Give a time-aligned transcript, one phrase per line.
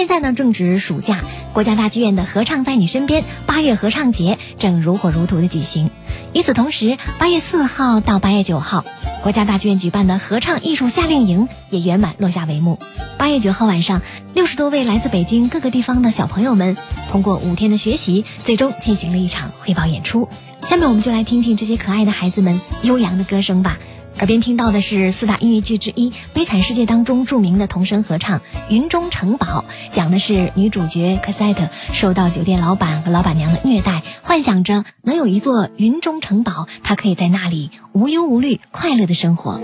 [0.00, 1.20] 现在呢正值暑假，
[1.52, 5.90] 国家大剧院的“合唱在你身边”八月合唱节正如火如荼的举行。
[6.32, 8.82] 与此同时，八月四号到八月九号，
[9.22, 12.78] 国家大剧院举办的合唱艺术夏令营也圆满落下帷幕。
[13.18, 14.00] 八月九号晚上，
[14.32, 16.78] 六十多位来自北京各个地方的小朋友们，
[17.10, 20.30] 通过五天的学习，最终进行了一场汇报演出。
[20.62, 23.76] 下面我们就来听听这些可爱的孩子们悠扬的歌声吧。
[24.18, 39.58] 耳边听到的是四大音乐剧之一《悲惨世界》当中著名的童声合唱《云中城堡》，讲的是女主角科赛特受到酒店老板和老板娘的虐待，幻想着能有一座云中城堡，她可以在那里无忧无虑、快乐的生活。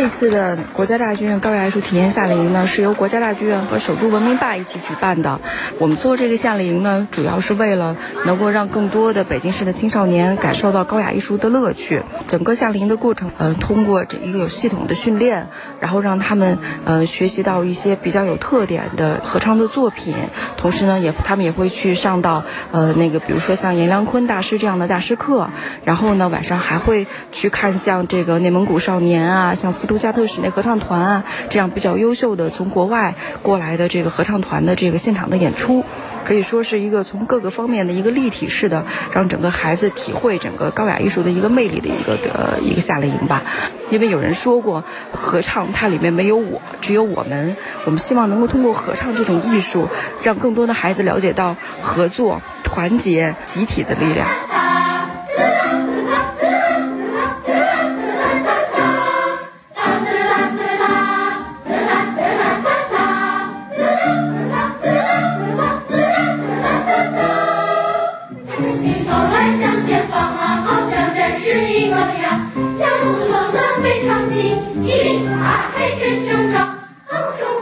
[0.00, 5.40] 这次的国家大剧院高雅艺术体验夏令营呢，是由国家大剧院和首都文明坝一起举办的。
[5.80, 12.04] 我们做这个夏令营呢，主要是为了能够让更多的北京市的青少年感受到高雅艺术的乐趣。
[12.28, 15.48] 整个夏令营的过程，呃，通过这一个有系统的训练，
[15.80, 20.14] 然后让他们呃学习到一些比较有特点的合唱的作品。
[20.56, 25.50] 同时呢，也他们也会去上到呃那个，比如说像阎良坤大师这样的大师课。
[25.84, 30.12] 然后呢，晚上还会去看像这个内蒙古少年啊，像斯杜加。
[30.18, 35.84] 特室内合唱团啊，这样比较优秀的从国外过来的这个合唱团的这个现场的演出，
[36.24, 43.44] 可以说是一个从各个方面的一个立体式的，让整个孩子体会整个高雅艺术的一个魅力的一个的一个夏令营吧。
[43.90, 44.82] 因为有人说过，
[45.12, 47.56] 合唱它里面没有我，只有我们。
[47.84, 49.88] 我们希望能够通过合唱这种艺术，
[50.22, 54.47] 让更多的孩子了解到合作、团结、集体的力量。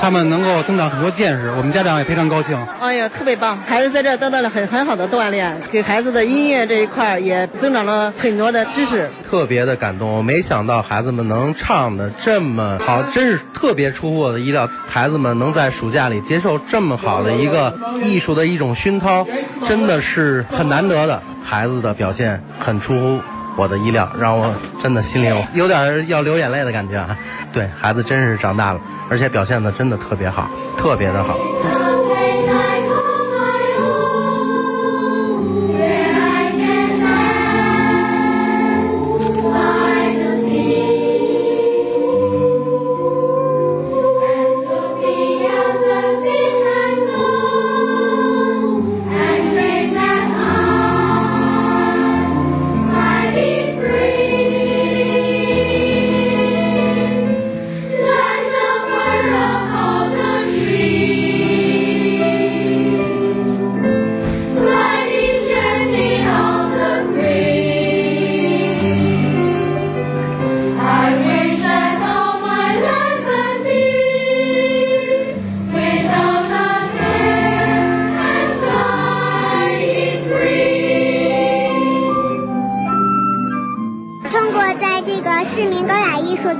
[0.00, 2.56] 他们能够增长很多见识，我们家长也非常高兴。
[2.80, 3.58] 哎呀，特别棒！
[3.66, 9.10] 孩子在这得到了很很好的锻炼，给孩子的音乐这一块也增长了很多的知识。
[9.28, 14.68] 特别的感动，我没想到孩子们能唱的这么好，真是特别出乎我的意料。
[14.86, 19.26] 孩子们能在暑假里接受这么好的一个艺术的一种熏陶，
[19.66, 21.20] 真的是很难得的。
[21.42, 23.20] 孩子的表现很出乎。
[23.56, 27.16] 我的意料让我真的心里有 有点要流眼泪的感觉啊！
[27.52, 28.80] 对孩子真是长大了，
[29.10, 31.38] 而且表现的真的特别好，特别的好。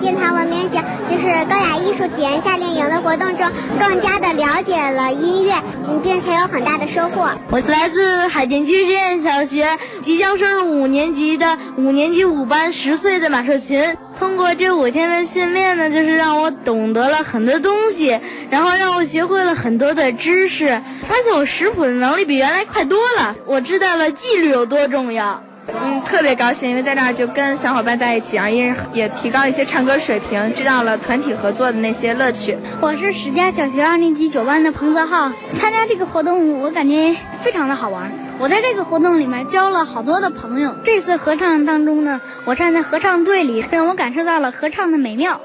[0.00, 5.54] 殿堂文明行，就是高雅艺术体验夏令营的活动中，更加的了解了音乐，
[6.02, 7.30] 并且有很大的收获。
[7.50, 13.96] 我来自海淀区实验小学，即将升入五年级的五年级五班十岁的马寿群。
[14.18, 23.36] 通过这五天的训练呢，就是让我懂得了很多东西，然后让我学会了很多的知识，发现我识谱的能力比原来快多了。
[23.44, 25.42] 我知道了纪律有多重要。
[25.68, 32.56] 嗯，特别高兴，因为在这儿就跟小伙伴在一起，啊，也也提高一些唱歌水平，知道了团体合作的那些乐趣。
[32.80, 38.10] 我是石家小学二年级九班的彭泽浩，参加这个活动我感觉非常的好玩。
[38.38, 40.74] 我在这个活动里面交了好多的朋友。
[40.84, 45.40] 这次合唱当中呢，我站在合唱队里，让我感受到了合唱的美妙。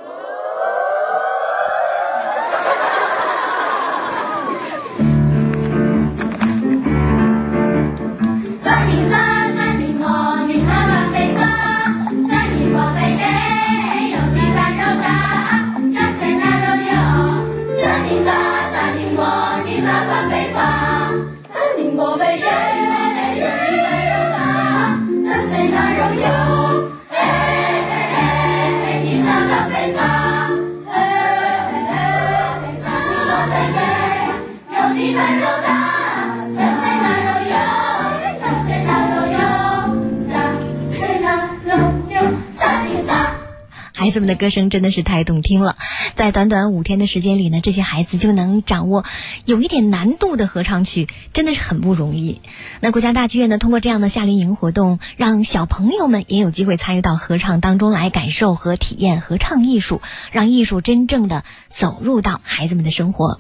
[44.12, 45.78] 孩子们的歌声真的是太动听了，
[46.16, 49.06] 在短短五天的时间里呢，这些孩子就能掌握
[49.46, 52.42] 有一点难度的合唱曲，真的是很不容易。
[52.82, 60.02] 那国家大剧院呢，通过这样的夏令营活动，让小朋友们也有机会参与到合唱当中来，感受和体验合唱艺术，
[60.34, 63.40] 让艺术真正的走入到孩子们的生活。